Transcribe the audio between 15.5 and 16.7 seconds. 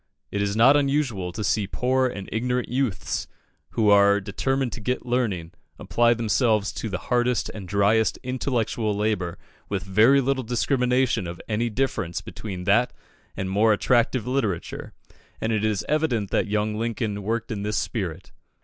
it is evident that